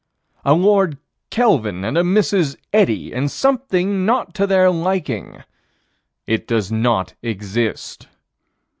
[0.43, 0.97] A Lord
[1.29, 2.55] Kelvin and a Mrs.
[2.73, 5.43] Eddy, and something not to their liking
[6.25, 8.07] it does not exist.